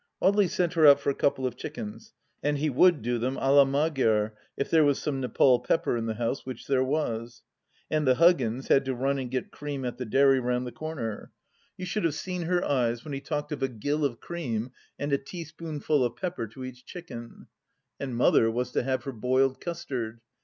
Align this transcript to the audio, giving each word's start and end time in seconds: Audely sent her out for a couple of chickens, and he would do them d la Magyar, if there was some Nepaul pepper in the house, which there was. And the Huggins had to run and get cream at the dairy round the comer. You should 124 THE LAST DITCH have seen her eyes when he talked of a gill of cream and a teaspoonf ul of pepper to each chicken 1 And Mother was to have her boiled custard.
Audely 0.19 0.49
sent 0.49 0.73
her 0.73 0.87
out 0.87 0.99
for 0.99 1.11
a 1.11 1.13
couple 1.13 1.45
of 1.45 1.55
chickens, 1.55 2.11
and 2.41 2.57
he 2.57 2.71
would 2.71 3.03
do 3.03 3.19
them 3.19 3.35
d 3.35 3.39
la 3.41 3.63
Magyar, 3.63 4.33
if 4.57 4.67
there 4.71 4.83
was 4.83 4.97
some 4.97 5.21
Nepaul 5.21 5.59
pepper 5.59 5.95
in 5.95 6.07
the 6.07 6.15
house, 6.15 6.43
which 6.43 6.65
there 6.65 6.83
was. 6.83 7.43
And 7.91 8.07
the 8.07 8.15
Huggins 8.15 8.69
had 8.69 8.83
to 8.85 8.95
run 8.95 9.19
and 9.19 9.29
get 9.29 9.51
cream 9.51 9.85
at 9.85 9.99
the 9.99 10.05
dairy 10.05 10.39
round 10.39 10.65
the 10.65 10.71
comer. 10.71 11.31
You 11.77 11.85
should 11.85 12.01
124 12.03 12.47
THE 12.49 12.49
LAST 12.49 12.49
DITCH 12.49 12.49
have 12.49 12.49
seen 12.49 12.49
her 12.49 12.65
eyes 12.91 13.05
when 13.05 13.13
he 13.13 13.21
talked 13.21 13.51
of 13.51 13.61
a 13.61 13.67
gill 13.67 14.03
of 14.03 14.19
cream 14.19 14.71
and 14.97 15.13
a 15.13 15.19
teaspoonf 15.19 15.87
ul 15.87 16.03
of 16.03 16.15
pepper 16.15 16.47
to 16.47 16.63
each 16.65 16.83
chicken 16.83 17.45
1 17.97 18.09
And 18.09 18.15
Mother 18.17 18.49
was 18.49 18.71
to 18.71 18.81
have 18.81 19.03
her 19.03 19.11
boiled 19.11 19.61
custard. 19.61 20.19